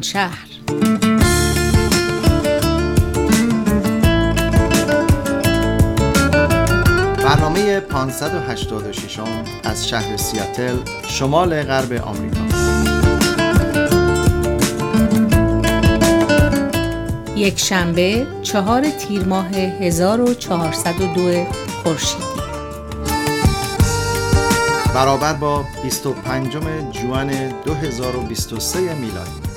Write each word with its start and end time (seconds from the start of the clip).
ایران 0.00 0.02
شهر. 0.02 0.48
برنامه 7.24 7.80
586 7.80 9.18
از 9.64 9.88
شهر 9.88 10.16
سیاتل 10.16 10.76
شمال 11.08 11.62
غرب 11.62 11.92
آمریکا. 11.92 12.40
یک 17.36 17.58
شنبه 17.58 18.26
چهار 18.42 18.90
تیر 18.90 19.24
ماه 19.24 19.48
1402 19.48 21.46
خورشیدی. 21.84 22.24
برابر 24.94 25.32
با 25.32 25.64
25 25.82 26.52
جوان 26.92 27.30
2023 27.64 28.94
میلادی. 28.94 29.49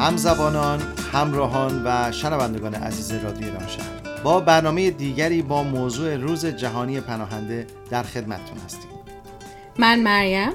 همزبانان، 0.00 0.82
همراهان 1.12 1.82
و 1.84 2.12
شنوندگان 2.12 2.74
عزیز 2.74 3.12
رادیو 3.12 3.44
ایران 3.44 3.66
شهر 3.66 4.22
با 4.24 4.40
برنامه 4.40 4.90
دیگری 4.90 5.42
با 5.42 5.62
موضوع 5.62 6.16
روز 6.16 6.46
جهانی 6.46 7.00
پناهنده 7.00 7.66
در 7.90 8.02
خدمتتون 8.02 8.58
هستیم. 8.64 8.90
من 9.78 10.00
مریم. 10.00 10.52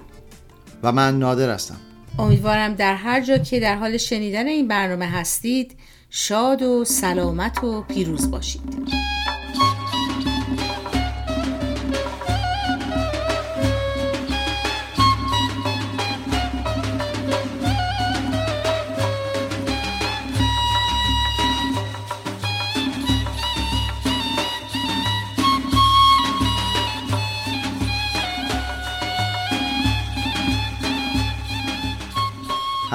و 0.84 0.92
من 0.92 1.20
نادر 1.20 1.50
هستم. 1.50 1.76
امیدوارم 2.20 2.74
در 2.74 2.96
هر 2.96 3.22
جا 3.22 3.38
که 3.38 3.60
در 3.60 3.76
حال 3.76 3.98
شنیدن 3.98 4.48
این 4.48 4.68
برنامه 4.68 5.06
هستید 5.06 5.76
شاد 6.10 6.62
و 6.62 6.86
سلامت 6.86 7.64
و 7.64 7.82
پیروز 7.82 8.32
باشید. 8.32 8.62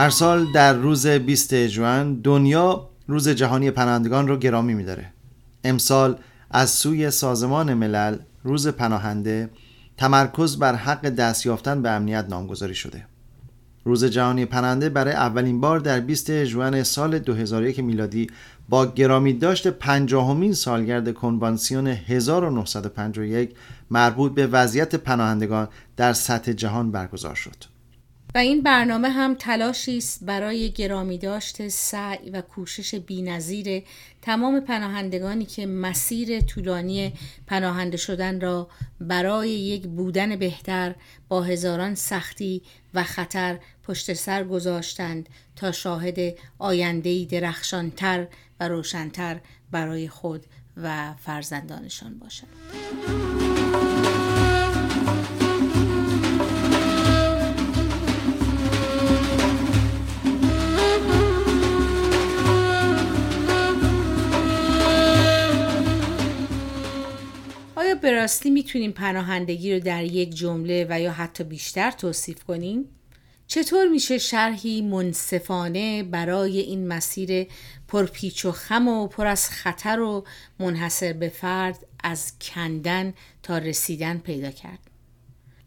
هر 0.01 0.11
سال 0.11 0.53
در 0.53 0.73
روز 0.73 1.07
20 1.07 1.55
جوان 1.55 2.21
دنیا 2.21 2.89
روز 3.09 3.29
جهانی 3.29 3.71
پناهندگان 3.71 4.29
رو 4.29 4.37
گرامی 4.37 4.75
میداره 4.75 5.07
امسال 5.65 6.17
از 6.51 6.71
سوی 6.71 7.11
سازمان 7.11 7.75
ملل 7.75 8.17
روز 8.45 8.69
پناهنده 8.69 9.51
تمرکز 9.97 10.59
بر 10.59 10.75
حق 10.75 11.09
دست 11.09 11.47
یافتن 11.47 11.83
به 11.83 11.91
امنیت 11.91 12.27
نامگذاری 12.29 12.75
شده 12.75 13.07
روز 13.85 14.05
جهانی 14.05 14.45
پناهنده 14.45 14.89
برای 14.89 15.15
اولین 15.15 15.61
بار 15.61 15.81
در 15.81 16.01
20 16.01 16.45
جوان 16.45 16.83
سال 16.83 17.19
2001 17.19 17.79
میلادی 17.79 18.27
با 18.69 18.87
گرامی 18.87 19.33
داشت 19.33 19.69
پنجاهمین 19.69 20.53
سالگرد 20.53 21.15
کنوانسیون 21.15 21.87
1951 21.87 23.55
مربوط 23.91 24.35
به 24.35 24.47
وضعیت 24.47 24.95
پناهندگان 24.95 25.69
در 25.97 26.13
سطح 26.13 26.53
جهان 26.53 26.91
برگزار 26.91 27.35
شد. 27.35 27.80
و 28.35 28.39
این 28.39 28.63
برنامه 28.63 29.09
هم 29.09 29.35
تلاشی 29.35 29.99
است 29.99 30.25
برای 30.25 30.71
گرامی 30.71 31.19
داشت 31.19 31.69
سعی 31.69 32.31
و 32.31 32.41
کوشش 32.41 32.95
بینظیر 32.95 33.83
تمام 34.23 34.61
پناهندگانی 34.61 35.45
که 35.45 35.67
مسیر 35.67 36.41
طولانی 36.41 37.13
پناهنده 37.47 37.97
شدن 37.97 38.41
را 38.41 38.69
برای 39.01 39.51
یک 39.51 39.87
بودن 39.87 40.37
بهتر 40.37 40.95
با 41.29 41.43
هزاران 41.43 41.95
سختی 41.95 42.63
و 42.95 43.03
خطر 43.05 43.59
پشت 43.85 44.13
سر 44.13 44.45
گذاشتند 44.45 45.29
تا 45.57 45.73
شاهد 45.73 46.19
آیندهی 46.59 47.27
درخشانتر 47.27 48.27
و 48.61 48.69
روشنتر 48.69 49.41
برای 49.71 50.09
خود 50.09 50.47
و 50.77 51.15
فرزندانشان 51.15 52.19
باشند. 52.19 52.49
راستی 68.31 68.51
می‌تونیم 68.51 68.93
پناهندگی 68.93 69.75
رو 69.75 69.81
در 69.81 70.05
یک 70.05 70.35
جمله 70.35 70.87
و 70.91 71.01
یا 71.01 71.13
حتی 71.13 71.45
بیشتر 71.45 71.91
توصیف 71.91 72.45
کنیم؟ 72.45 72.89
چطور 73.47 73.89
میشه 73.89 74.19
شرحی 74.19 74.83
منصفانه 74.83 76.03
برای 76.03 76.61
این 76.61 76.89
مسیر 76.89 77.47
پرپیچ 77.89 78.45
و 78.45 78.53
خم 78.53 78.89
و 78.89 79.07
پر 79.07 79.27
از 79.27 79.51
خطر 79.51 80.01
و 80.01 80.25
منحصر 80.59 81.13
به 81.13 81.29
فرد 81.29 81.87
از 82.05 82.33
کندن 82.41 83.15
تا 83.43 83.59
رسیدن 83.59 84.19
پیدا 84.19 84.51
کرد؟ 84.51 84.79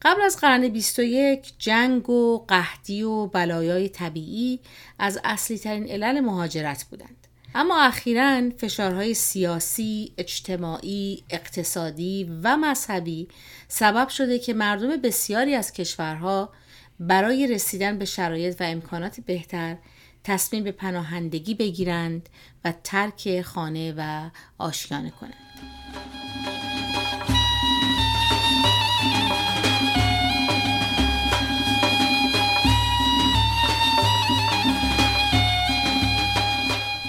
قبل 0.01 0.21
از 0.21 0.37
قرن 0.37 0.67
21 0.67 1.53
جنگ 1.57 2.09
و 2.09 2.45
قحطی 2.47 3.03
و 3.03 3.27
بلایای 3.27 3.89
طبیعی 3.89 4.59
از 4.99 5.19
اصلی 5.23 5.57
ترین 5.57 5.87
علل 5.89 6.19
مهاجرت 6.19 6.83
بودند. 6.83 7.22
اما 7.55 7.81
اخیرا 7.81 8.49
فشارهای 8.57 9.13
سیاسی، 9.13 10.13
اجتماعی، 10.17 11.23
اقتصادی 11.29 12.31
و 12.43 12.57
مذهبی 12.57 13.27
سبب 13.67 14.07
شده 14.07 14.39
که 14.39 14.53
مردم 14.53 14.97
بسیاری 14.97 15.55
از 15.55 15.73
کشورها 15.73 16.49
برای 16.99 17.47
رسیدن 17.47 17.97
به 17.97 18.05
شرایط 18.05 18.61
و 18.61 18.63
امکانات 18.63 19.19
بهتر 19.19 19.77
تصمیم 20.23 20.63
به 20.63 20.71
پناهندگی 20.71 21.53
بگیرند 21.53 22.29
و 22.65 22.73
ترک 22.83 23.41
خانه 23.41 23.93
و 23.97 24.29
آشیانه 24.57 25.11
کنند. 25.21 26.22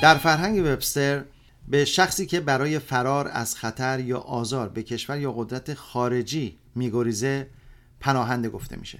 در 0.04 0.14
فرهنگ 0.14 0.58
وبستر 0.58 1.24
به 1.68 1.84
شخصی 1.84 2.26
که 2.26 2.40
برای 2.40 2.78
فرار 2.78 3.28
از 3.32 3.56
خطر 3.56 4.00
یا 4.00 4.18
آزار 4.18 4.68
به 4.68 4.82
کشور 4.82 5.18
یا 5.18 5.32
قدرت 5.32 5.74
خارجی 5.74 6.58
میگریزه 6.74 7.46
پناهنده 8.00 8.48
گفته 8.48 8.76
میشه. 8.76 8.98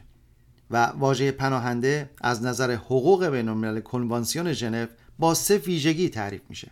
و 0.71 0.87
واژه 0.87 1.31
پناهنده 1.31 2.11
از 2.21 2.43
نظر 2.43 2.71
حقوق 2.75 3.27
بین 3.27 3.49
الملل 3.49 3.81
کنوانسیون 3.81 4.53
ژنو 4.53 4.87
با 5.19 5.35
سه 5.35 5.57
ویژگی 5.57 6.09
تعریف 6.09 6.43
میشه. 6.49 6.71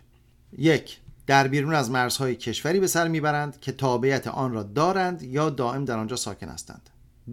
یک 0.57 0.99
در 1.27 1.47
بیرون 1.47 1.75
از 1.75 1.91
مرزهای 1.91 2.35
کشوری 2.35 2.79
به 2.79 2.87
سر 2.87 3.07
می‌برند 3.07 3.59
که 3.59 3.71
تابعیت 3.71 4.27
آن 4.27 4.53
را 4.53 4.63
دارند 4.63 5.21
یا 5.21 5.49
دائم 5.49 5.85
در 5.85 5.97
آنجا 5.97 6.15
ساکن 6.15 6.49
هستند. 6.49 6.89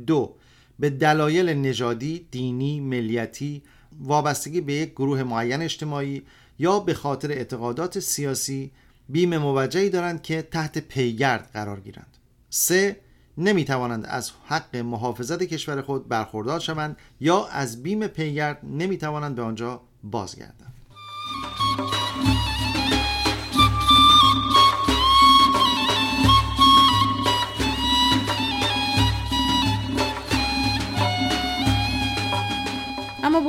دو 0.07 0.35
به 0.79 0.91
دلایل 0.91 1.49
نژادی، 1.49 2.27
دینی، 2.31 2.81
ملیتی 2.81 3.63
وابستگی 4.01 4.61
به 4.61 4.73
یک 4.73 4.91
گروه 4.91 5.23
معین 5.23 5.63
اجتماعی 5.63 6.23
یا 6.61 6.81
به 6.81 6.95
خاطر 6.95 7.31
اعتقادات 7.31 7.99
سیاسی 7.99 8.71
بیم 9.09 9.39
موجهی 9.39 9.91
دارند 9.91 10.23
که 10.23 10.43
تحت 10.43 10.79
پیگرد 10.79 11.51
قرار 11.53 11.81
گیرند. 11.81 12.17
سه 12.51 13.01
نمی 13.39 13.65
توانند 13.65 14.07
از 14.07 14.33
حق 14.47 14.77
محافظت 14.77 15.43
کشور 15.43 15.83
خود 15.83 16.09
برخوردار 16.09 16.61
شوند 16.61 16.97
یا 17.21 17.47
از 17.47 17.83
بیم 17.83 18.07
پیگرد 18.07 18.59
نمی 18.65 18.99
توانند 18.99 19.37
به 19.37 19.43
آنجا 19.43 19.81
بازگردند. 20.05 20.75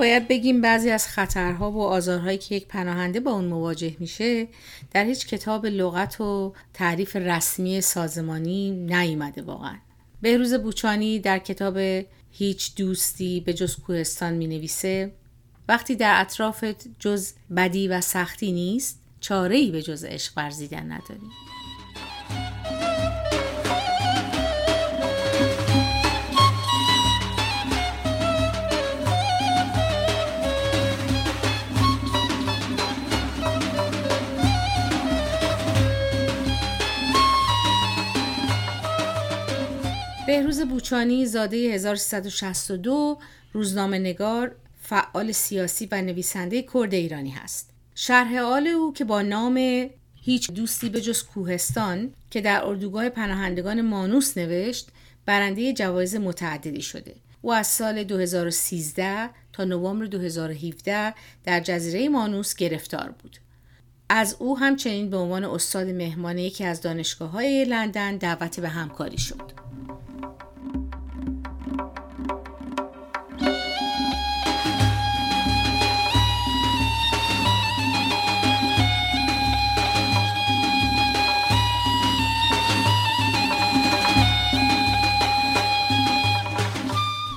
باید 0.01 0.27
بگیم 0.27 0.61
بعضی 0.61 0.89
از 0.89 1.07
خطرها 1.07 1.71
و 1.71 1.81
آزارهایی 1.81 2.37
که 2.37 2.55
یک 2.55 2.67
پناهنده 2.67 3.19
با 3.19 3.31
اون 3.31 3.45
مواجه 3.45 3.95
میشه 3.99 4.47
در 4.91 5.05
هیچ 5.05 5.27
کتاب 5.27 5.65
لغت 5.65 6.21
و 6.21 6.53
تعریف 6.73 7.15
رسمی 7.15 7.81
سازمانی 7.81 8.71
نیامده 8.71 9.41
واقعا. 9.41 9.75
بهروز 10.21 10.53
بوچانی 10.53 11.19
در 11.19 11.39
کتاب 11.39 11.77
هیچ 12.31 12.75
دوستی 12.75 13.39
به 13.39 13.53
جز 13.53 13.75
کوهستان 13.75 14.33
می 14.33 14.47
نویسه 14.47 15.11
وقتی 15.67 15.95
در 15.95 16.21
اطرافت 16.21 16.99
جز 16.99 17.33
بدی 17.55 17.87
و 17.87 18.01
سختی 18.01 18.51
نیست 18.51 18.99
چاره 19.19 19.55
ای 19.55 19.71
به 19.71 19.81
جز 19.81 20.03
عشق 20.03 20.33
ورزیدن 20.37 20.91
نداریم 20.91 21.31
بهروز 40.31 40.61
بوچانی 40.61 41.25
زاده 41.25 41.57
1362 41.57 43.17
روزنامه 43.53 43.99
نگار 43.99 44.55
فعال 44.81 45.31
سیاسی 45.31 45.87
و 45.91 46.01
نویسنده 46.01 46.61
کرد 46.73 46.93
ایرانی 46.93 47.29
هست. 47.29 47.69
شرح 47.95 48.39
حال 48.39 48.67
او 48.67 48.93
که 48.93 49.03
با 49.03 49.21
نام 49.21 49.87
هیچ 50.15 50.51
دوستی 50.51 50.89
به 50.89 51.01
جز 51.01 51.23
کوهستان 51.23 52.13
که 52.29 52.41
در 52.41 52.65
اردوگاه 52.65 53.09
پناهندگان 53.09 53.81
مانوس 53.81 54.37
نوشت 54.37 54.89
برنده 55.25 55.73
جوایز 55.73 56.15
متعددی 56.15 56.81
شده. 56.81 57.15
او 57.41 57.53
از 57.53 57.67
سال 57.67 58.03
2013 58.03 59.29
تا 59.53 59.63
نوامبر 59.63 60.05
2017 60.05 61.13
در 61.43 61.59
جزیره 61.59 62.09
مانوس 62.09 62.55
گرفتار 62.55 63.15
بود. 63.23 63.37
از 64.09 64.35
او 64.39 64.59
همچنین 64.59 65.09
به 65.09 65.17
عنوان 65.17 65.43
استاد 65.43 65.87
مهمان 65.89 66.37
یکی 66.37 66.63
از 66.63 66.81
دانشگاه 66.81 67.29
های 67.29 67.65
لندن 67.65 68.17
دعوت 68.17 68.59
به 68.59 68.69
همکاری 68.69 69.17
شد. 69.17 69.60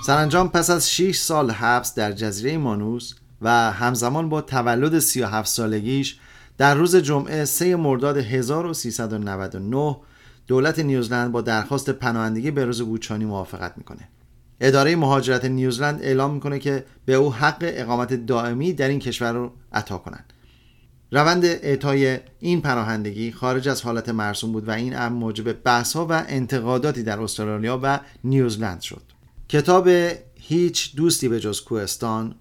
سرانجام 0.06 0.48
پس 0.48 0.70
از 0.70 0.90
6 0.90 1.16
سال 1.16 1.50
حبس 1.50 1.94
در 1.94 2.12
جزیره 2.12 2.58
مانوس 2.58 3.14
و 3.42 3.72
همزمان 3.72 4.28
با 4.28 4.40
تولد 4.40 4.98
37 4.98 5.48
سالگیش 5.48 6.18
در 6.58 6.74
روز 6.74 6.96
جمعه 6.96 7.44
3 7.44 7.76
مرداد 7.76 8.16
1399 8.16 9.96
دولت 10.46 10.78
نیوزلند 10.78 11.32
با 11.32 11.40
درخواست 11.40 11.90
پناهندگی 11.90 12.50
به 12.50 12.64
روز 12.64 12.82
بوچانی 12.82 13.24
موافقت 13.24 13.72
می‌کنه. 13.76 14.08
اداره 14.60 14.96
مهاجرت 14.96 15.44
نیوزلند 15.44 16.02
اعلام 16.02 16.34
می‌کنه 16.34 16.58
که 16.58 16.84
به 17.04 17.14
او 17.14 17.34
حق 17.34 17.58
اقامت 17.60 18.26
دائمی 18.26 18.72
در 18.72 18.88
این 18.88 18.98
کشور 18.98 19.32
رو 19.32 19.52
عطا 19.72 19.98
کنند. 19.98 20.32
روند 21.12 21.44
اعطای 21.44 22.18
این 22.40 22.60
پناهندگی 22.60 23.32
خارج 23.32 23.68
از 23.68 23.82
حالت 23.82 24.08
مرسوم 24.08 24.52
بود 24.52 24.68
و 24.68 24.70
این 24.70 24.96
امر 24.96 25.08
موجب 25.08 25.52
بحث 25.52 25.96
ها 25.96 26.06
و 26.10 26.24
انتقاداتی 26.28 27.02
در 27.02 27.20
استرالیا 27.20 27.80
و 27.82 28.00
نیوزلند 28.24 28.80
شد. 28.80 29.13
کتاب 29.48 29.88
هیچ 30.34 30.96
دوستی 30.96 31.28
به 31.28 31.40
جز 31.40 31.60
کوهستان 31.60 32.34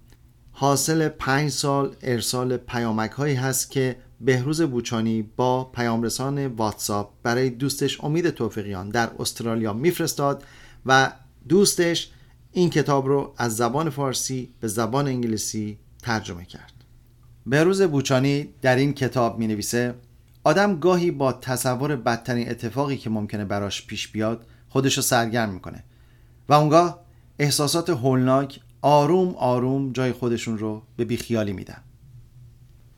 حاصل 0.52 1.08
پنج 1.08 1.50
سال 1.50 1.96
ارسال 2.02 2.56
پیامک 2.56 3.10
هایی 3.10 3.34
هست 3.34 3.70
که 3.70 3.96
بهروز 4.20 4.62
بوچانی 4.62 5.22
با 5.22 5.64
پیامرسان 5.64 6.46
واتساپ 6.46 7.10
برای 7.22 7.50
دوستش 7.50 8.04
امید 8.04 8.30
توفیقیان 8.30 8.88
در 8.88 9.10
استرالیا 9.18 9.72
میفرستاد 9.72 10.44
و 10.86 11.12
دوستش 11.48 12.10
این 12.52 12.70
کتاب 12.70 13.06
رو 13.06 13.34
از 13.36 13.56
زبان 13.56 13.90
فارسی 13.90 14.54
به 14.60 14.68
زبان 14.68 15.06
انگلیسی 15.06 15.78
ترجمه 16.02 16.44
کرد. 16.44 16.72
بهروز 17.46 17.82
بوچانی 17.82 18.48
در 18.62 18.76
این 18.76 18.92
کتاب 18.94 19.38
می 19.38 19.46
نویسه 19.46 19.94
آدم 20.44 20.80
گاهی 20.80 21.10
با 21.10 21.32
تصور 21.32 21.96
بدترین 21.96 22.50
اتفاقی 22.50 22.96
که 22.96 23.10
ممکنه 23.10 23.44
براش 23.44 23.86
پیش 23.86 24.08
بیاد 24.08 24.46
خودشو 24.68 25.00
سرگرم 25.00 25.50
می‌کنه. 25.50 25.84
و 26.48 26.52
اونگاه 26.52 27.00
احساسات 27.38 27.90
هولناک 27.90 28.60
آروم 28.82 29.34
آروم 29.34 29.92
جای 29.92 30.12
خودشون 30.12 30.58
رو 30.58 30.82
به 30.96 31.04
بیخیالی 31.04 31.52
میدن. 31.52 31.82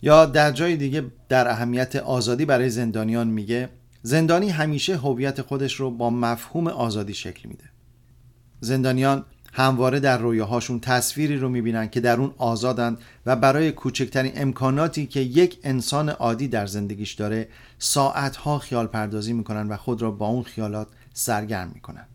یا 0.03 0.27
در 0.27 0.53
جای 0.53 0.77
دیگه 0.77 1.05
در 1.29 1.51
اهمیت 1.51 1.97
آزادی 1.97 2.45
برای 2.45 2.71
زندانیان 2.71 3.29
میگه 3.29 3.69
زندانی 4.03 4.49
همیشه 4.49 4.97
هویت 4.97 5.43
خودش 5.43 5.75
رو 5.75 5.91
با 5.91 6.11
مفهوم 6.11 6.67
آزادی 6.67 7.15
شکل 7.15 7.49
میده. 7.49 7.65
زندانیان 8.61 9.25
همواره 9.53 10.01
در 10.01 10.19
رویاهاشون 10.19 10.81
تصویری 10.81 11.37
رو 11.37 11.49
می‌بینن 11.49 11.89
که 11.89 12.01
در 12.01 12.21
اون 12.21 12.35
آزادند 12.39 12.99
و 13.27 13.37
برای 13.37 13.73
کوچکترین 13.73 14.33
امکاناتی 14.35 15.07
که 15.07 15.21
یک 15.21 15.59
انسان 15.65 16.09
عادی 16.09 16.49
در 16.49 16.67
زندگیش 16.67 17.13
داره 17.13 17.49
ساعتها 17.79 18.59
خیال 18.59 18.87
پردازی 18.87 19.33
می‌کنن 19.33 19.69
و 19.69 19.77
خود 19.77 20.03
را 20.03 20.11
با 20.11 20.27
اون 20.27 20.43
خیالات 20.43 20.89
سرگرم 21.15 21.71
می‌کنن. 21.75 22.07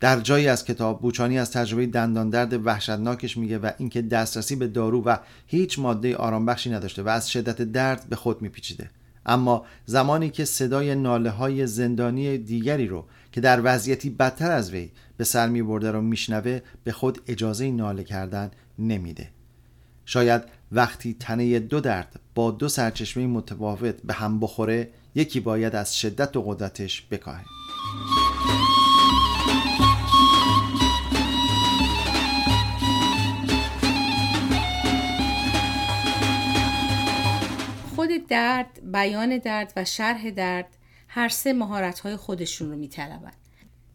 در 0.00 0.20
جایی 0.20 0.48
از 0.48 0.64
کتاب 0.64 1.00
بوچانی 1.00 1.38
از 1.38 1.50
تجربه 1.50 1.86
دندان 1.86 2.30
درد 2.30 2.66
وحشتناکش 2.66 3.36
میگه 3.36 3.58
و 3.58 3.70
اینکه 3.78 4.02
دسترسی 4.02 4.56
به 4.56 4.66
دارو 4.66 5.02
و 5.02 5.16
هیچ 5.46 5.78
ماده 5.78 6.16
آرامبخشی 6.16 6.70
نداشته 6.70 7.02
و 7.02 7.08
از 7.08 7.30
شدت 7.30 7.62
درد 7.62 8.06
به 8.08 8.16
خود 8.16 8.42
میپیچیده. 8.42 8.90
اما 9.26 9.66
زمانی 9.86 10.30
که 10.30 10.44
صدای 10.44 10.94
ناله 10.94 11.30
های 11.30 11.66
زندانی 11.66 12.38
دیگری 12.38 12.86
رو 12.86 13.04
که 13.32 13.40
در 13.40 13.60
وضعیتی 13.64 14.10
بدتر 14.10 14.50
از 14.50 14.70
وی 14.70 14.90
به 15.16 15.24
سر 15.24 15.48
می 15.48 15.62
برده 15.62 15.90
رو 15.90 16.00
میشنوه 16.00 16.60
به 16.84 16.92
خود 16.92 17.20
اجازه 17.26 17.70
ناله 17.70 18.04
کردن 18.04 18.50
نمیده. 18.78 19.28
شاید 20.04 20.42
وقتی 20.72 21.16
تنه 21.20 21.58
دو 21.58 21.80
درد 21.80 22.20
با 22.34 22.50
دو 22.50 22.68
سرچشمه 22.68 23.26
متفاوت 23.26 23.94
به 24.04 24.14
هم 24.14 24.40
بخوره 24.40 24.88
یکی 25.14 25.40
باید 25.40 25.76
از 25.76 25.98
شدت 25.98 26.36
و 26.36 26.42
قدرتش 26.42 27.06
بکاهه. 27.10 27.44
درد، 38.28 38.92
بیان 38.92 39.38
درد 39.38 39.72
و 39.76 39.84
شرح 39.84 40.30
درد 40.30 40.76
هر 41.08 41.28
سه 41.28 41.52
مهارت 41.52 42.00
های 42.00 42.16
خودشون 42.16 42.70
رو 42.70 42.76
میطلبن. 42.76 43.32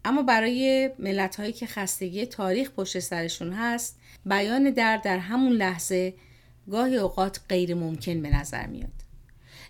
اما 0.04 0.22
برای 0.22 0.90
ملت 0.98 1.36
هایی 1.36 1.52
که 1.52 1.66
خستگی 1.66 2.26
تاریخ 2.26 2.70
پشت 2.70 2.98
سرشون 2.98 3.52
هست 3.52 4.00
بیان 4.26 4.70
درد 4.70 5.02
در 5.02 5.18
همون 5.18 5.52
لحظه 5.52 6.14
گاهی 6.70 6.96
اوقات 6.96 7.40
غیر 7.48 7.74
ممکن 7.74 8.22
به 8.22 8.36
نظر 8.36 8.66
میاد. 8.66 8.92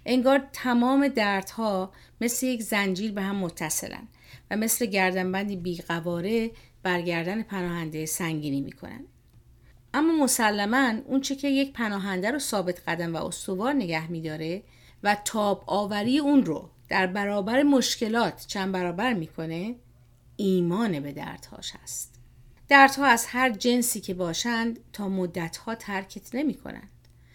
انگار 0.07 0.49
تمام 0.53 1.09
دردها 1.09 1.93
مثل 2.21 2.47
یک 2.47 2.63
زنجیر 2.63 3.13
به 3.13 3.23
هم 3.23 3.37
متصلن 3.37 4.09
و 4.51 4.57
مثل 4.57 4.87
گردنبندی 4.87 5.57
بیقواره 5.57 6.51
برگردن 6.83 7.43
پناهنده 7.43 8.07
سنگینی 8.07 8.61
می‌کنن. 8.61 9.05
اما 9.95 10.25
مسلما 10.25 10.93
اون 11.07 11.21
چه 11.21 11.37
که 11.37 11.49
یک 11.49 11.73
پناهنده 11.73 12.31
رو 12.31 12.39
ثابت 12.39 12.89
قدم 12.89 13.15
و 13.15 13.25
استوار 13.25 13.73
نگه 13.73 14.11
میداره 14.11 14.63
و 15.03 15.17
تاب 15.25 15.65
آوری 15.67 16.19
اون 16.19 16.45
رو 16.45 16.71
در 16.89 17.07
برابر 17.07 17.63
مشکلات 17.63 18.45
چند 18.47 18.73
برابر 18.73 19.15
می‌کنه 19.15 19.75
ایمان 20.37 21.01
به 21.01 21.13
دردهاش 21.13 21.73
هست 21.83 22.15
دردها 22.69 23.07
از 23.07 23.27
هر 23.27 23.51
جنسی 23.51 24.01
که 24.01 24.15
باشند 24.15 24.79
تا 24.93 25.09
مدتها 25.09 25.75
ترکت 25.75 26.35
نمی 26.35 26.55
کنند. 26.55 26.91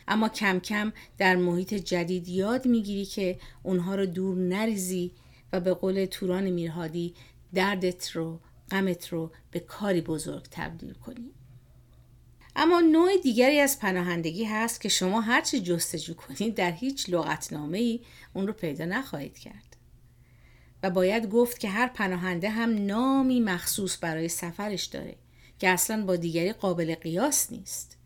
اما 0.07 0.29
کم 0.29 0.59
کم 0.59 0.93
در 1.17 1.35
محیط 1.35 1.73
جدید 1.73 2.27
یاد 2.27 2.65
می‌گیری 2.65 3.05
که 3.05 3.39
اونها 3.63 3.95
رو 3.95 4.05
دور 4.05 4.37
نریزی 4.37 5.11
و 5.53 5.59
به 5.59 5.73
قول 5.73 6.05
توران 6.05 6.49
میرهادی 6.49 7.13
دردت 7.53 8.11
رو 8.11 8.39
غمت 8.71 9.07
رو 9.07 9.31
به 9.51 9.59
کاری 9.59 10.01
بزرگ 10.01 10.47
تبدیل 10.51 10.93
کنی 10.93 11.31
اما 12.61 12.79
نوع 12.79 13.17
دیگری 13.23 13.59
از 13.59 13.79
پناهندگی 13.79 14.43
هست 14.43 14.81
که 14.81 14.89
شما 14.89 15.21
هرچی 15.21 15.61
جستجو 15.61 16.13
کنید 16.13 16.55
در 16.55 16.71
هیچ 16.71 17.09
لغتنامه 17.09 17.77
ای 17.77 17.99
اون 18.33 18.47
رو 18.47 18.53
پیدا 18.53 18.85
نخواهید 18.85 19.37
کرد. 19.37 19.77
و 20.83 20.89
باید 20.89 21.29
گفت 21.29 21.59
که 21.59 21.69
هر 21.69 21.87
پناهنده 21.87 22.49
هم 22.49 22.85
نامی 22.85 23.39
مخصوص 23.39 23.97
برای 24.01 24.29
سفرش 24.29 24.85
داره 24.85 25.15
که 25.59 25.69
اصلا 25.69 26.05
با 26.05 26.15
دیگری 26.15 26.53
قابل 26.53 26.95
قیاس 26.95 27.51
نیست. 27.51 27.97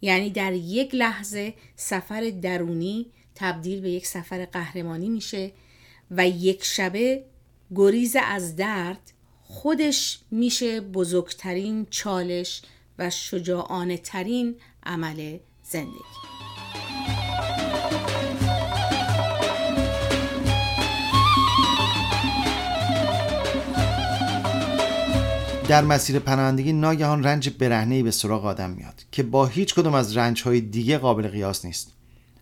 یعنی 0.00 0.30
در 0.30 0.52
یک 0.52 0.94
لحظه 0.94 1.54
سفر 1.76 2.32
درونی 2.42 3.06
تبدیل 3.34 3.80
به 3.80 3.90
یک 3.90 4.06
سفر 4.06 4.44
قهرمانی 4.44 5.08
میشه 5.08 5.52
و 6.10 6.28
یک 6.28 6.64
شبه 6.64 7.24
گریز 7.74 8.16
از 8.22 8.56
درد 8.56 9.12
خودش 9.42 10.18
میشه 10.30 10.80
بزرگترین 10.80 11.86
چالش 11.90 12.62
و 13.00 13.10
شجاعانه 13.10 13.96
ترین 13.96 14.54
عمل 14.86 15.38
زندگی. 15.62 15.90
در 25.68 25.84
مسیر 25.84 26.18
پناهندگی 26.18 26.72
ناگهان 26.72 27.24
رنج 27.24 27.50
برهنه‌ای 27.50 28.02
به 28.02 28.10
سراغ 28.10 28.46
آدم 28.46 28.70
میاد 28.70 29.02
که 29.12 29.22
با 29.22 29.46
هیچ 29.46 29.74
کدوم 29.74 29.94
از 29.94 30.16
رنج‌های 30.16 30.60
دیگه 30.60 30.98
قابل 30.98 31.28
قیاس 31.28 31.64
نیست. 31.64 31.92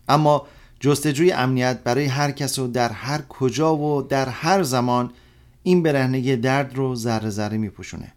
اما 0.09 0.47
جستجوی 0.81 1.33
امنیت 1.33 1.79
برای 1.85 2.05
هر 2.05 2.31
کس 2.31 2.59
و 2.59 2.67
در 2.67 2.89
هر 2.89 3.23
کجا 3.23 3.77
و 3.77 4.03
در 4.03 4.29
هر 4.29 4.63
زمان 4.63 5.11
این 5.63 5.83
برهنگی 5.83 6.37
درد 6.37 6.75
رو 6.75 6.95
ذره 6.95 7.31
ذره 7.31 7.57
میپوشونه. 7.57 8.13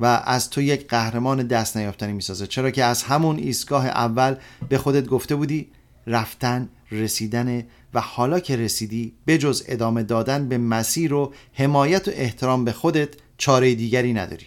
و 0.00 0.22
از 0.24 0.50
تو 0.50 0.62
یک 0.62 0.88
قهرمان 0.88 1.46
دست 1.46 1.76
نیافتنی 1.76 2.12
می‌سازه. 2.12 2.46
چرا 2.46 2.70
که 2.70 2.84
از 2.84 3.02
همون 3.02 3.38
ایستگاه 3.38 3.86
اول 3.86 4.36
به 4.68 4.78
خودت 4.78 5.06
گفته 5.06 5.34
بودی 5.34 5.68
رفتن 6.06 6.68
رسیدن 6.90 7.62
و 7.94 8.00
حالا 8.00 8.40
که 8.40 8.56
رسیدی 8.56 9.12
بجز 9.26 9.64
ادامه 9.68 10.02
دادن 10.02 10.48
به 10.48 10.58
مسیر 10.58 11.14
و 11.14 11.32
حمایت 11.52 12.08
و 12.08 12.10
احترام 12.14 12.64
به 12.64 12.72
خودت 12.72 13.08
چاره 13.38 13.74
دیگری 13.74 14.12
نداری. 14.12 14.46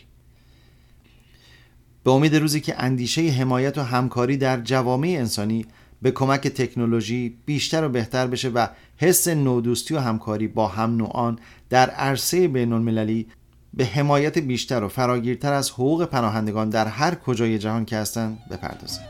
به 2.03 2.11
امید 2.11 2.35
روزی 2.35 2.61
که 2.61 2.83
اندیشه 2.83 3.21
حمایت 3.21 3.77
و 3.77 3.81
همکاری 3.81 4.37
در 4.37 4.61
جوامع 4.61 5.07
انسانی 5.07 5.65
به 6.01 6.11
کمک 6.11 6.47
تکنولوژی 6.47 7.37
بیشتر 7.45 7.83
و 7.83 7.89
بهتر 7.89 8.27
بشه 8.27 8.49
و 8.49 8.67
حس 8.97 9.27
نودوستی 9.27 9.93
و 9.93 9.99
همکاری 9.99 10.47
با 10.47 10.67
هم 10.67 10.95
نوعان 10.95 11.39
در 11.69 11.89
عرصه 11.89 12.47
بین 12.47 12.73
المللی 12.73 13.27
به 13.73 13.85
حمایت 13.85 14.37
بیشتر 14.37 14.83
و 14.83 14.87
فراگیرتر 14.87 15.53
از 15.53 15.71
حقوق 15.71 16.05
پناهندگان 16.05 16.69
در 16.69 16.87
هر 16.87 17.15
کجای 17.15 17.59
جهان 17.59 17.85
که 17.85 17.97
هستند 17.97 18.39
بپردازه 18.51 19.01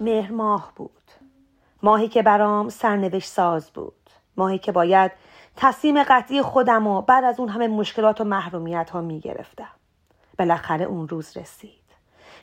مهر 0.00 0.32
ماه 0.32 0.72
بود. 0.76 0.90
ماهی 1.82 2.08
که 2.08 2.22
برام 2.22 2.68
سرنوشت 2.68 3.28
ساز 3.28 3.70
بود. 3.70 4.10
ماهی 4.36 4.58
که 4.58 4.72
باید 4.72 5.12
تصمیم 5.56 6.02
قطعی 6.02 6.42
خودم 6.42 6.86
و 6.86 7.02
بعد 7.02 7.24
از 7.24 7.40
اون 7.40 7.48
همه 7.48 7.68
مشکلات 7.68 8.20
و 8.20 8.24
محرومیت 8.24 8.90
ها 8.90 9.00
می 9.00 9.20
گرفتم 9.20 9.70
بالاخره 10.38 10.84
اون 10.84 11.08
روز 11.08 11.36
رسید 11.36 11.84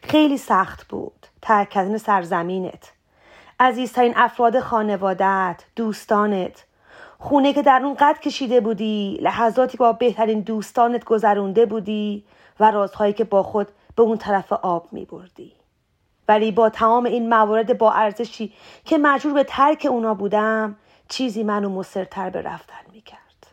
خیلی 0.03 0.37
سخت 0.37 0.87
بود 0.87 1.27
ترک 1.41 1.69
کردن 1.69 1.97
سرزمینت 1.97 2.91
عزیزترین 3.59 4.13
افراد 4.15 4.59
خانوادت 4.59 5.63
دوستانت 5.75 6.65
خونه 7.19 7.53
که 7.53 7.61
در 7.61 7.81
اون 7.83 7.95
قد 7.99 8.19
کشیده 8.19 8.59
بودی 8.61 9.19
لحظاتی 9.21 9.77
با 9.77 9.93
بهترین 9.93 10.39
دوستانت 10.39 11.03
گذرونده 11.03 11.65
بودی 11.65 12.23
و 12.59 12.71
رازهایی 12.71 13.13
که 13.13 13.23
با 13.23 13.43
خود 13.43 13.67
به 13.95 14.03
اون 14.03 14.17
طرف 14.17 14.53
آب 14.53 14.87
می 14.91 15.05
بردی. 15.05 15.53
ولی 16.27 16.51
با 16.51 16.69
تمام 16.69 17.05
این 17.05 17.29
موارد 17.29 17.77
با 17.77 17.91
ارزشی 17.91 18.53
که 18.85 18.97
مجبور 18.97 19.33
به 19.33 19.43
ترک 19.43 19.87
اونا 19.89 20.13
بودم 20.13 20.75
چیزی 21.09 21.43
منو 21.43 21.69
مصرتر 21.69 22.29
به 22.29 22.41
رفتن 22.41 22.91
می 22.93 23.01
کرد. 23.01 23.47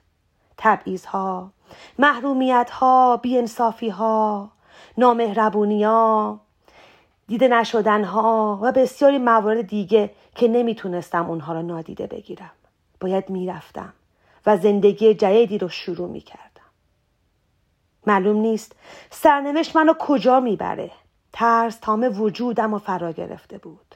محرومیت 1.99 2.71
ها، 2.71 3.17
بیانصافی 3.17 3.89
ها، 3.89 4.51
نامهربونی 4.99 5.85
ها، 5.85 6.41
دیده 7.27 7.49
نشدن 7.49 8.05
ها 8.05 8.59
و 8.63 8.73
بسیاری 8.73 9.19
موارد 9.19 9.67
دیگه 9.67 10.11
که 10.35 10.49
نمی‌تونستم 10.49 11.31
اونها 11.31 11.53
را 11.53 11.63
نادیده 11.63 12.07
بگیرم. 12.07 12.51
باید 13.01 13.31
می‌رفتم 13.31 13.93
و 14.47 14.57
زندگی 14.57 15.15
جدیدی 15.15 15.59
رو 15.59 15.69
شروع 15.69 16.09
می‌کردم. 16.09 16.43
معلوم 18.07 18.37
نیست 18.37 18.73
سرنوشت 19.11 19.77
منو 19.77 19.95
کجا 19.99 20.41
می‌بره 20.41 20.91
ترس 21.33 21.79
تام 21.79 22.21
وجودم 22.21 22.75
و 22.75 22.79
فرا 22.79 23.13
گرفته 23.13 23.59
بود 23.59 23.95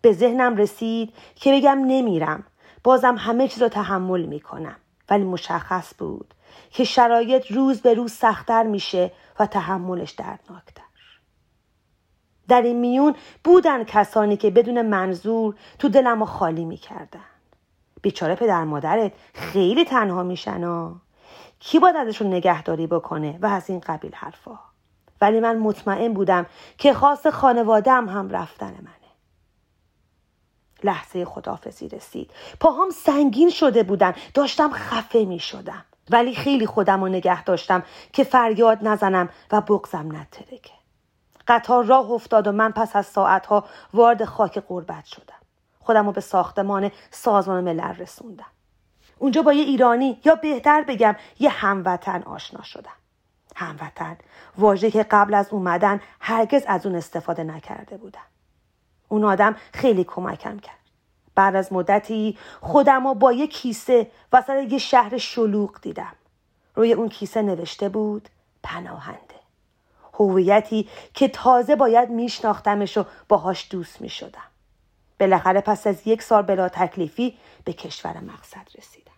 به 0.00 0.12
ذهنم 0.12 0.56
رسید 0.56 1.12
که 1.34 1.52
بگم 1.52 1.78
نمیرم 1.86 2.44
بازم 2.84 3.16
همه 3.18 3.48
چیز 3.48 3.62
رو 3.62 3.68
تحمل 3.68 4.20
می‌کنم 4.20 4.76
ولی 5.10 5.24
مشخص 5.24 5.94
بود 5.98 6.34
که 6.70 6.84
شرایط 6.84 7.52
روز 7.52 7.80
به 7.80 7.94
روز 7.94 8.12
سختتر 8.12 8.62
میشه 8.62 9.12
و 9.38 9.46
تحملش 9.46 10.10
دردناکتر. 10.10 10.82
در 12.48 12.62
این 12.62 12.76
میون 12.76 13.14
بودن 13.44 13.84
کسانی 13.84 14.36
که 14.36 14.50
بدون 14.50 14.82
منظور 14.82 15.54
تو 15.78 15.88
دلم 15.88 16.24
خالی 16.24 16.64
می‌کردن. 16.64 17.20
بیچاره 18.02 18.34
پدر 18.34 18.64
مادرت 18.64 19.12
خیلی 19.34 19.84
تنها 19.84 20.22
میشن 20.22 20.94
کی 21.58 21.78
باید 21.78 21.96
ازشون 21.96 22.26
نگهداری 22.26 22.86
بکنه 22.86 23.38
و 23.42 23.46
از 23.46 23.70
این 23.70 23.80
قبیل 23.80 24.14
حرفا؟ 24.14 24.58
ولی 25.20 25.40
من 25.40 25.58
مطمئن 25.58 26.12
بودم 26.12 26.46
که 26.78 26.92
خاص 26.92 27.26
خانوادم 27.26 28.08
هم 28.08 28.30
رفتن 28.30 28.66
منه 28.66 28.99
لحظه 30.84 31.24
خدافزی 31.24 31.88
رسید. 31.88 32.30
پاهام 32.60 32.90
سنگین 32.90 33.50
شده 33.50 33.82
بودن. 33.82 34.14
داشتم 34.34 34.70
خفه 34.72 35.24
می 35.24 35.38
شدم. 35.38 35.84
ولی 36.10 36.34
خیلی 36.34 36.66
خودم 36.66 37.00
رو 37.00 37.08
نگه 37.08 37.44
داشتم 37.44 37.82
که 38.12 38.24
فریاد 38.24 38.78
نزنم 38.88 39.28
و 39.52 39.60
بغزم 39.60 40.16
نترکه. 40.16 40.72
قطار 41.48 41.84
راه 41.84 42.10
افتاد 42.10 42.46
و 42.46 42.52
من 42.52 42.72
پس 42.72 42.96
از 42.96 43.06
ساعتها 43.06 43.64
وارد 43.94 44.24
خاک 44.24 44.58
قربت 44.58 45.04
شدم. 45.04 45.34
خودم 45.80 46.06
رو 46.06 46.12
به 46.12 46.20
ساختمان 46.20 46.90
سازمان 47.10 47.64
ملل 47.64 47.94
رسوندم. 47.94 48.46
اونجا 49.18 49.42
با 49.42 49.52
یه 49.52 49.62
ایرانی 49.62 50.20
یا 50.24 50.34
بهتر 50.34 50.82
بگم 50.82 51.16
یه 51.38 51.50
هموطن 51.50 52.22
آشنا 52.22 52.62
شدم. 52.62 52.90
هموطن. 53.56 54.16
واژه 54.58 54.90
که 54.90 55.02
قبل 55.02 55.34
از 55.34 55.48
اومدن 55.50 56.00
هرگز 56.20 56.64
از 56.66 56.86
اون 56.86 56.94
استفاده 56.94 57.44
نکرده 57.44 57.96
بودم. 57.96 58.29
اون 59.10 59.24
آدم 59.24 59.56
خیلی 59.72 60.04
کمکم 60.04 60.58
کرد. 60.58 60.74
بعد 61.34 61.56
از 61.56 61.72
مدتی 61.72 62.38
خودم 62.60 63.06
رو 63.06 63.14
با 63.14 63.32
یه 63.32 63.46
کیسه 63.46 64.10
وسط 64.32 64.72
یه 64.72 64.78
شهر 64.78 65.18
شلوغ 65.18 65.80
دیدم. 65.82 66.12
روی 66.74 66.92
اون 66.92 67.08
کیسه 67.08 67.42
نوشته 67.42 67.88
بود 67.88 68.28
پناهنده. 68.62 69.40
هویتی 70.14 70.88
که 71.14 71.28
تازه 71.28 71.76
باید 71.76 72.10
میشناختمش 72.10 72.98
و 72.98 73.04
باهاش 73.28 73.68
دوست 73.70 74.00
می‌شدم. 74.00 74.50
بالاخره 75.20 75.60
پس 75.60 75.86
از 75.86 76.06
یک 76.06 76.22
سال 76.22 76.42
بلا 76.42 76.68
تکلیفی 76.68 77.38
به 77.64 77.72
کشور 77.72 78.20
مقصد 78.20 78.68
رسیدم. 78.78 79.09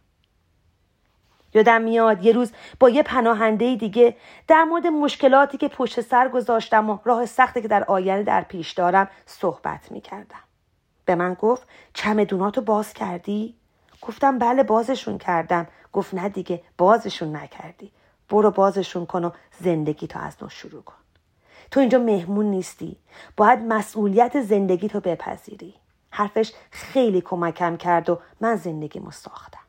یادم 1.55 1.83
میاد 1.83 2.25
یه 2.25 2.33
روز 2.33 2.53
با 2.81 2.91
یه 2.91 3.03
پناهنده 3.03 3.77
دیگه 3.77 4.17
در 4.49 4.65
مورد 4.65 4.87
مشکلاتی 4.87 5.59
که 5.59 5.69
پشت 5.69 6.01
سر 6.01 6.29
گذاشتم 6.29 6.91
و 6.91 6.99
راه 7.05 7.27
سختی 7.27 7.63
که 7.63 7.69
در 7.69 7.85
آینده 7.85 8.23
در 8.23 8.41
پیش 8.41 8.73
دارم 8.73 9.09
صحبت 9.27 9.93
می‌کردم. 9.93 10.43
به 11.05 11.15
من 11.15 11.35
گفت 11.35 11.69
چمدوناتو 11.95 12.61
باز 12.61 12.93
کردی؟ 12.93 13.55
گفتم 14.01 14.39
بله 14.39 14.63
بازشون 14.63 15.19
کردم. 15.19 15.67
گفت 15.93 16.15
نه 16.15 16.29
دیگه 16.29 16.63
بازشون 16.79 17.37
نکردی. 17.37 17.93
برو 18.29 18.51
بازشون 18.51 19.07
کن 19.07 19.25
و 19.25 19.31
زندگی 19.61 20.07
تو 20.07 20.19
از 20.19 20.37
نو 20.43 20.49
شروع 20.49 20.83
کن. 20.83 20.95
تو 21.71 21.81
اینجا 21.81 21.99
مهمون 21.99 22.47
نیستی. 22.47 22.97
باید 23.37 23.59
مسئولیت 23.59 24.41
زندگی 24.41 24.89
تو 24.89 25.01
بپذیری. 25.01 25.75
حرفش 26.11 26.53
خیلی 26.71 27.21
کمکم 27.21 27.77
کرد 27.77 28.11
و 28.11 28.19
من 28.41 28.57
زندگیمو 28.57 29.11
ساختم. 29.11 29.62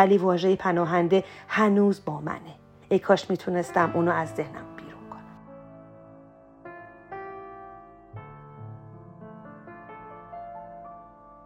ولی 0.00 0.18
واژه 0.18 0.56
پناهنده 0.56 1.24
هنوز 1.48 2.04
با 2.04 2.20
منه. 2.20 2.54
ای 2.88 2.98
کاش 2.98 3.30
می‌تونستم 3.30 3.90
اونو 3.94 4.12
از 4.12 4.28
ذهنم 4.28 4.76
بیرون 4.76 5.10
کنم. 5.10 5.20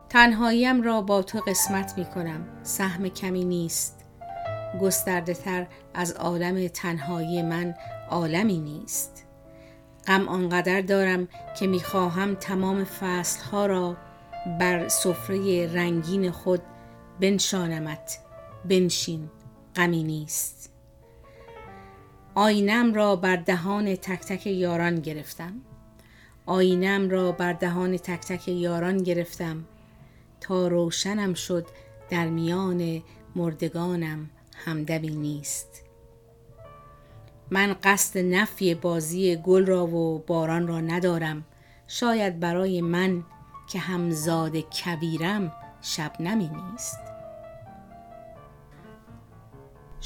تنهاییم 0.08 0.82
را 0.82 1.00
با 1.00 1.23
تو 1.23 1.40
قسمت 1.46 1.99
می 1.99 2.04
کنم 2.04 2.46
سهم 2.62 3.08
کمی 3.08 3.44
نیست. 3.44 4.04
گسترده 4.80 5.34
تر 5.34 5.66
از 5.94 6.12
عالم 6.12 6.68
تنهایی 6.68 7.42
من 7.42 7.75
عالمی 8.11 8.58
نیست. 8.58 9.26
غم 10.06 10.28
آنقدر 10.28 10.80
دارم 10.80 11.28
که 11.58 11.66
می‌خواهم 11.66 12.34
تمام 12.34 12.84
فصلها 12.84 13.66
را 13.66 13.96
بر 14.61 14.88
سفره 14.88 15.73
رنگین 15.75 16.30
خود 16.30 16.62
بنشانمت. 17.20 18.24
بنشین 18.68 19.30
غمی 19.76 20.02
نیست. 20.02 20.71
آینم 22.35 22.94
را 22.94 23.16
بر 23.16 23.37
دهان 23.37 23.97
تک 23.97 24.21
تک 24.21 24.47
یاران 24.47 25.00
گرفتم. 25.00 25.52
آینم 26.47 27.11
را 27.11 27.33
بر 27.33 27.52
دهان 27.52 27.97
تک 27.97 28.21
تک 28.21 28.49
یاران 28.49 28.99
گرفتم. 28.99 29.64
تا 30.40 30.68
روشنم 30.68 31.35
شد 31.35 31.66
در 32.11 32.28
میان 32.28 33.02
مردگانم 33.37 34.30
همدمی 34.64 35.16
نیست. 35.16 35.83
من 37.50 37.76
قصد 37.83 38.18
نفی 38.18 38.75
بازی 38.75 39.37
گل 39.37 39.66
را 39.66 39.87
و 39.87 40.18
باران 40.18 40.66
را 40.66 40.80
ندارم. 40.80 41.44
شاید 41.87 42.40
برای 42.40 42.80
من 42.80 43.25
که 43.68 43.78
همزاد 43.78 44.56
کبیرم 44.56 45.52
شبنمی 45.83 46.49
نیست. 46.49 47.13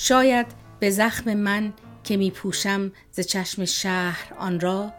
شاید 0.01 0.47
به 0.81 0.91
زخم 0.91 1.35
من 1.35 1.73
که 2.05 2.17
می 2.17 2.31
پوشم 2.31 2.93
ز 3.11 3.21
چشم 3.21 3.65
شهر 3.65 4.35
آن 4.39 4.61
را 4.61 4.93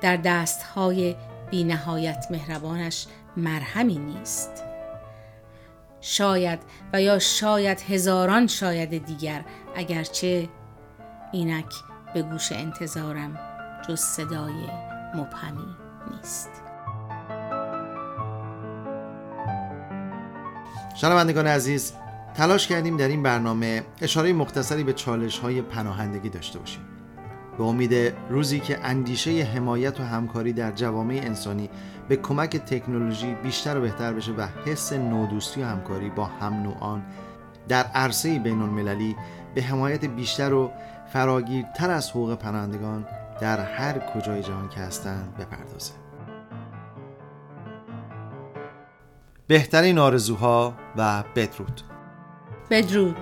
در 0.00 0.16
دستهای 0.16 1.16
بی 1.50 1.64
نهایت 1.64 2.26
مهربانش 2.30 3.06
مرهمی 3.36 3.98
نیست. 3.98 4.50
شاید 6.00 6.58
و 6.92 7.02
یا 7.02 7.18
شاید 7.18 7.80
هزاران 7.80 8.46
شاید 8.46 9.06
دیگر 9.06 9.44
اگرچه 9.76 10.48
اینک 11.32 11.74
به 12.14 12.22
گوش 12.22 12.52
انتظارم 12.52 13.38
جز 13.88 14.00
صدای 14.00 14.68
مبهمی 15.14 15.76
نیست. 16.10 16.50
شنوندگان 20.94 21.46
عزیز 21.46 21.92
تلاش 22.36 22.66
کردیم 22.66 22.96
در 22.96 23.08
این 23.08 23.22
برنامه 23.22 23.82
اشاره 24.02 24.32
مختصری 24.32 24.84
به 24.84 24.92
چالش 24.92 25.38
های 25.38 25.62
پناهندگی 25.62 26.28
داشته 26.28 26.58
باشیم. 26.58 26.82
به 27.58 27.64
امید 27.64 28.14
روزی 28.30 28.60
که 28.60 28.84
اندیشه 28.84 29.30
حمایت 29.30 30.00
و 30.00 30.02
همکاری 30.02 30.52
در 30.52 30.72
جوامع 30.72 31.20
انسانی 31.24 31.70
به 32.08 32.16
کمک 32.16 32.56
تکنولوژی 32.56 33.34
بیشتر 33.34 33.78
و 33.78 33.80
بهتر 33.80 34.12
بشه 34.12 34.32
و 34.32 34.46
حس 34.64 34.92
نودوستی 34.92 35.62
و 35.62 35.66
همکاری 35.66 36.10
با 36.10 36.24
هم 36.24 36.62
نوعان 36.62 37.04
در 37.68 37.84
عرصه 37.84 38.38
بین 38.38 38.62
المللی 38.62 39.16
به 39.54 39.62
حمایت 39.62 40.04
بیشتر 40.04 40.52
و 40.52 40.70
فراگیرتر 41.12 41.90
از 41.90 42.10
حقوق 42.10 42.34
پناهندگان 42.34 43.06
در 43.40 43.60
هر 43.60 43.98
کجای 43.98 44.42
جهان 44.42 44.68
که 44.68 44.80
هستند 44.80 45.36
بپردازه. 45.36 45.92
بهترین 49.46 49.98
آرزوها 49.98 50.74
و 50.96 51.24
بدرود 51.36 51.93
بدرود. 52.70 53.16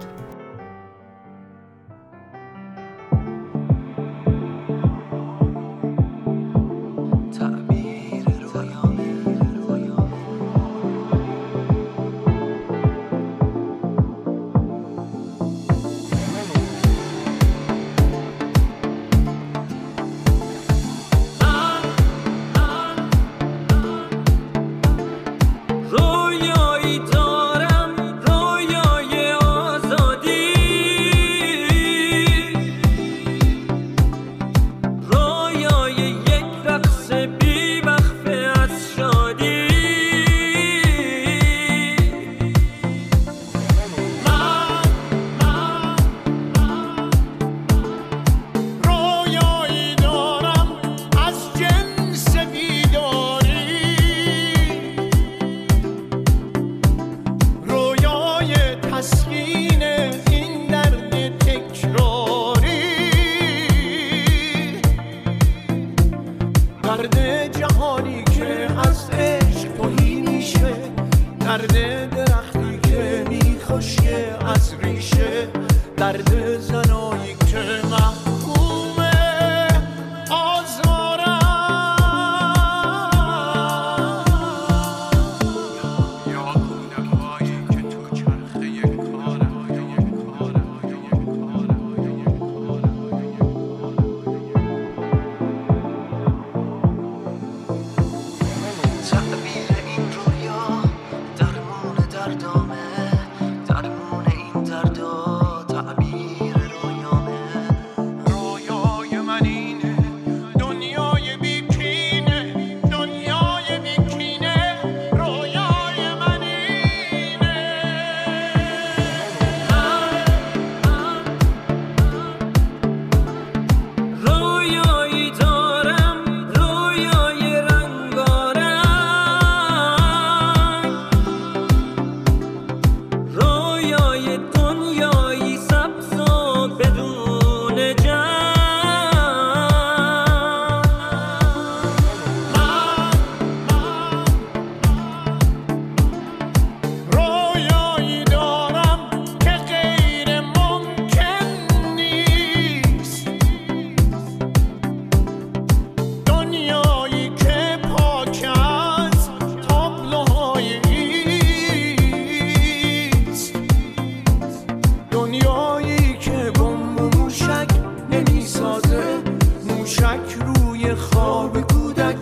موشک 169.68 170.36
روی 170.46 170.94
خواب 170.94 171.60
کودک 171.60 172.16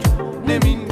دنیا 0.46 0.89